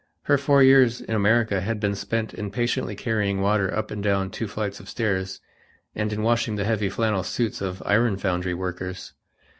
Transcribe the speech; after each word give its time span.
Her 0.23 0.39
four 0.39 0.63
years 0.63 0.99
in 1.01 1.13
America 1.13 1.61
had 1.61 1.79
been 1.79 1.93
spent 1.93 2.33
in 2.33 2.49
patiently 2.49 2.95
carrying 2.95 3.39
water 3.39 3.71
up 3.71 3.91
and 3.91 4.01
down 4.01 4.31
two 4.31 4.47
flights 4.47 4.79
of 4.79 4.89
stairs, 4.89 5.39
and 5.93 6.11
in 6.11 6.23
washing 6.23 6.55
the 6.55 6.65
heavy 6.65 6.89
flannel 6.89 7.21
suits 7.21 7.61
of 7.61 7.83
iron 7.85 8.17
foundry 8.17 8.55
workers. 8.55 9.13